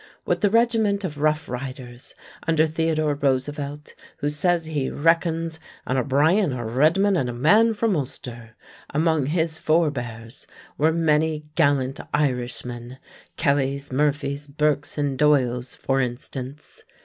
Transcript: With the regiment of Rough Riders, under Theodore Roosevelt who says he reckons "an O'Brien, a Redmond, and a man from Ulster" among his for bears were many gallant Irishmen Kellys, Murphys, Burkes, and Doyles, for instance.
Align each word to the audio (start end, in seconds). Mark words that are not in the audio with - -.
With 0.25 0.41
the 0.41 0.49
regiment 0.49 1.03
of 1.03 1.19
Rough 1.21 1.47
Riders, 1.47 2.15
under 2.47 2.65
Theodore 2.65 3.13
Roosevelt 3.13 3.93
who 4.17 4.29
says 4.29 4.65
he 4.65 4.89
reckons 4.89 5.59
"an 5.85 5.95
O'Brien, 5.95 6.51
a 6.53 6.65
Redmond, 6.65 7.19
and 7.19 7.29
a 7.29 7.33
man 7.33 7.75
from 7.75 7.95
Ulster" 7.95 8.55
among 8.89 9.27
his 9.27 9.59
for 9.59 9.91
bears 9.91 10.47
were 10.75 10.91
many 10.91 11.43
gallant 11.53 11.99
Irishmen 12.15 12.97
Kellys, 13.37 13.91
Murphys, 13.91 14.47
Burkes, 14.47 14.97
and 14.97 15.19
Doyles, 15.19 15.75
for 15.75 16.01
instance. 16.01 16.81